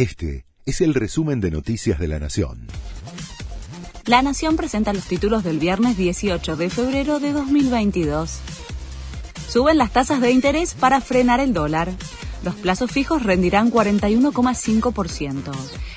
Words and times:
Este 0.00 0.46
es 0.64 0.80
el 0.80 0.94
resumen 0.94 1.42
de 1.42 1.50
Noticias 1.50 1.98
de 1.98 2.08
la 2.08 2.18
Nación. 2.18 2.68
La 4.06 4.22
Nación 4.22 4.56
presenta 4.56 4.94
los 4.94 5.04
títulos 5.04 5.44
del 5.44 5.58
viernes 5.58 5.98
18 5.98 6.56
de 6.56 6.70
febrero 6.70 7.20
de 7.20 7.34
2022. 7.34 8.38
Suben 9.46 9.76
las 9.76 9.92
tasas 9.92 10.22
de 10.22 10.30
interés 10.30 10.72
para 10.72 11.02
frenar 11.02 11.40
el 11.40 11.52
dólar. 11.52 11.92
Los 12.42 12.54
plazos 12.54 12.90
fijos 12.90 13.22
rendirán 13.22 13.70
41,5%. 13.70 15.52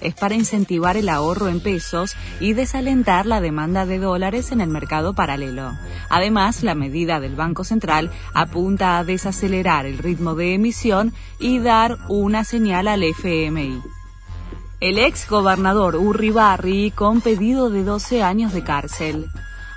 Es 0.00 0.14
para 0.14 0.36
incentivar 0.36 0.96
el 0.96 1.08
ahorro 1.08 1.48
en 1.48 1.60
pesos 1.60 2.14
y 2.38 2.52
desalentar 2.52 3.26
la 3.26 3.40
demanda 3.40 3.86
de 3.86 3.98
dólares 3.98 4.52
en 4.52 4.60
el 4.60 4.68
mercado 4.68 5.14
paralelo. 5.14 5.72
Además, 6.08 6.62
la 6.62 6.76
medida 6.76 7.18
del 7.18 7.34
Banco 7.34 7.64
Central 7.64 8.12
apunta 8.34 8.98
a 8.98 9.04
desacelerar 9.04 9.84
el 9.84 9.98
ritmo 9.98 10.36
de 10.36 10.54
emisión 10.54 11.12
y 11.40 11.58
dar 11.58 11.98
una 12.08 12.44
señal 12.44 12.86
al 12.86 13.02
FMI. 13.02 13.82
El 14.80 14.98
ex 14.98 15.28
gobernador 15.28 15.96
Urribarri 15.96 16.92
con 16.92 17.20
pedido 17.20 17.68
de 17.68 17.82
12 17.82 18.22
años 18.22 18.52
de 18.52 18.62
cárcel. 18.62 19.26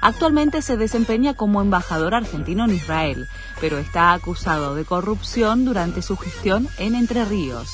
Actualmente 0.01 0.63
se 0.63 0.77
desempeña 0.77 1.35
como 1.35 1.61
embajador 1.61 2.15
argentino 2.15 2.65
en 2.65 2.71
Israel, 2.75 3.27
pero 3.59 3.77
está 3.77 4.13
acusado 4.13 4.73
de 4.73 4.83
corrupción 4.83 5.63
durante 5.63 6.01
su 6.01 6.17
gestión 6.17 6.67
en 6.79 6.95
Entre 6.95 7.23
Ríos. 7.23 7.69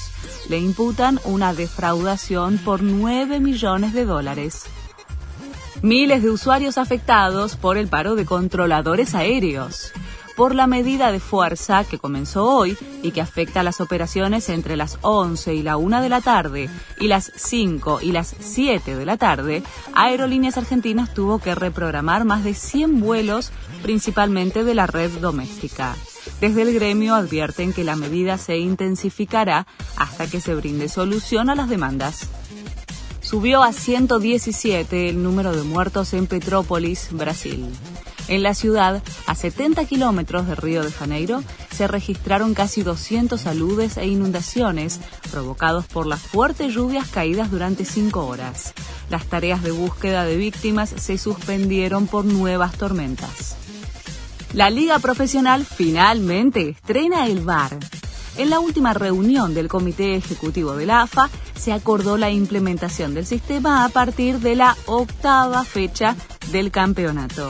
Le 0.49 0.59
imputan 0.59 1.19
una 1.23 1.53
defraudación 1.53 2.57
por 2.57 2.83
9 2.83 3.39
millones 3.39 3.93
de 3.93 4.05
dólares. 4.05 4.65
Miles 5.81 6.21
de 6.21 6.29
usuarios 6.29 6.77
afectados 6.77 7.55
por 7.55 7.77
el 7.77 7.87
paro 7.87 8.15
de 8.15 8.25
controladores 8.25 9.15
aéreos 9.15 9.93
por 10.37 10.53
la 10.53 10.67
medida 10.67 11.11
de 11.11 11.19
fuerza 11.19 11.83
que 11.83 11.97
comenzó 11.97 12.45
hoy 12.45 12.77
y 13.01 13.09
que 13.09 13.21
afecta 13.21 13.61
a 13.61 13.63
las 13.63 13.81
operaciones 13.81 14.49
entre 14.49 14.77
las 14.77 14.99
11 15.01 15.55
y 15.55 15.63
la 15.63 15.77
1 15.77 15.99
de 15.99 16.09
la 16.09 16.21
tarde 16.21 16.69
y 16.99 17.07
las 17.07 17.31
5 17.35 18.01
y 18.03 18.11
las 18.11 18.35
7 18.39 18.95
de 18.95 19.05
la 19.05 19.17
tarde, 19.17 19.63
Aerolíneas 19.95 20.59
Argentinas 20.59 21.11
tuvo 21.15 21.39
que 21.39 21.55
reprogramar 21.55 22.23
más 22.23 22.43
de 22.43 22.53
100 22.53 23.01
vuelos, 23.01 23.51
principalmente 23.81 24.63
de 24.63 24.75
la 24.75 24.85
red 24.85 25.09
doméstica. 25.19 25.95
Desde 26.39 26.61
el 26.61 26.73
gremio 26.75 27.15
advierten 27.15 27.73
que 27.73 27.83
la 27.83 27.95
medida 27.95 28.37
se 28.37 28.57
intensificará 28.57 29.65
hasta 29.95 30.27
que 30.27 30.39
se 30.39 30.53
brinde 30.53 30.87
solución 30.87 31.49
a 31.49 31.55
las 31.55 31.67
demandas. 31.67 32.27
Subió 33.21 33.63
a 33.63 33.73
117 33.73 35.09
el 35.09 35.23
número 35.23 35.51
de 35.51 35.63
muertos 35.63 36.13
en 36.13 36.27
Petrópolis, 36.27 37.09
Brasil. 37.11 37.65
En 38.27 38.43
la 38.43 38.53
ciudad, 38.53 39.01
a 39.25 39.35
70 39.35 39.85
kilómetros 39.85 40.47
de 40.47 40.55
Río 40.55 40.83
de 40.83 40.91
Janeiro, 40.91 41.43
se 41.71 41.87
registraron 41.87 42.53
casi 42.53 42.83
200 42.83 43.45
aludes 43.47 43.97
e 43.97 44.05
inundaciones 44.05 44.99
provocados 45.31 45.85
por 45.85 46.07
las 46.07 46.21
fuertes 46.21 46.73
lluvias 46.73 47.07
caídas 47.07 47.51
durante 47.51 47.85
cinco 47.85 48.27
horas. 48.27 48.73
Las 49.09 49.25
tareas 49.27 49.63
de 49.63 49.71
búsqueda 49.71 50.25
de 50.25 50.35
víctimas 50.35 50.89
se 50.89 51.17
suspendieron 51.17 52.07
por 52.07 52.25
nuevas 52.25 52.73
tormentas. 52.73 53.55
La 54.53 54.69
Liga 54.69 54.99
Profesional 54.99 55.65
finalmente 55.65 56.69
estrena 56.69 57.27
el 57.27 57.41
VAR. 57.41 57.77
En 58.37 58.49
la 58.49 58.59
última 58.59 58.93
reunión 58.93 59.53
del 59.53 59.67
Comité 59.67 60.15
Ejecutivo 60.15 60.75
de 60.75 60.85
la 60.85 61.01
AFA 61.01 61.29
se 61.55 61.71
acordó 61.71 62.17
la 62.17 62.29
implementación 62.29 63.13
del 63.13 63.25
sistema 63.25 63.85
a 63.85 63.89
partir 63.89 64.39
de 64.39 64.55
la 64.55 64.75
octava 64.85 65.63
fecha 65.63 66.15
del 66.51 66.71
campeonato. 66.71 67.49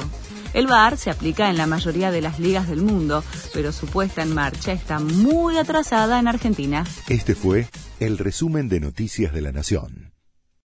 El 0.54 0.68
VAR 0.68 0.98
se 0.98 1.10
aplica 1.10 1.50
en 1.50 1.58
la 1.58 1.68
mayoría 1.68 2.12
de 2.12 2.22
las 2.22 2.40
ligas 2.40 2.68
del 2.68 2.82
mundo, 2.82 3.24
pero 3.54 3.72
su 3.72 3.88
puesta 3.88 4.22
en 4.22 4.34
marcha 4.34 4.72
está 4.72 5.00
muy 5.00 5.58
atrasada 5.58 6.20
en 6.20 6.28
Argentina. 6.28 6.86
Este 7.08 7.36
fue 7.36 7.68
el 8.00 8.18
resumen 8.18 8.70
de 8.70 8.80
Noticias 8.80 9.34
de 9.34 9.42
la 9.42 9.52
Nación. 9.52 10.07